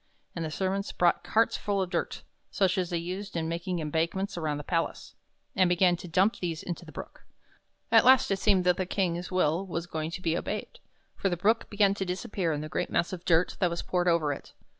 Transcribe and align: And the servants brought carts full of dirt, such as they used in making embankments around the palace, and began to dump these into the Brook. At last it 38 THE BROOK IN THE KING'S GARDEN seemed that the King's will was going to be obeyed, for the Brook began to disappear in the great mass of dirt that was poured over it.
And 0.35 0.43
the 0.43 0.49
servants 0.49 0.91
brought 0.91 1.23
carts 1.23 1.57
full 1.57 1.79
of 1.79 1.91
dirt, 1.91 2.23
such 2.49 2.75
as 2.79 2.89
they 2.89 2.97
used 2.97 3.37
in 3.37 3.47
making 3.47 3.77
embankments 3.77 4.35
around 4.35 4.57
the 4.57 4.63
palace, 4.63 5.13
and 5.55 5.69
began 5.69 5.95
to 5.97 6.07
dump 6.07 6.37
these 6.39 6.63
into 6.63 6.83
the 6.85 6.91
Brook. 6.91 7.23
At 7.91 8.03
last 8.03 8.31
it 8.31 8.39
38 8.39 8.39
THE 8.39 8.39
BROOK 8.39 8.39
IN 8.39 8.39
THE 8.39 8.41
KING'S 8.41 8.41
GARDEN 8.41 8.43
seemed 8.43 8.65
that 8.65 8.77
the 8.77 8.95
King's 8.95 9.31
will 9.31 9.67
was 9.67 9.85
going 9.85 10.09
to 10.09 10.21
be 10.23 10.35
obeyed, 10.35 10.79
for 11.15 11.29
the 11.29 11.37
Brook 11.37 11.69
began 11.69 11.93
to 11.93 12.03
disappear 12.03 12.51
in 12.51 12.61
the 12.61 12.67
great 12.69 12.89
mass 12.89 13.13
of 13.13 13.25
dirt 13.25 13.57
that 13.59 13.69
was 13.69 13.83
poured 13.83 14.07
over 14.07 14.33
it. 14.33 14.53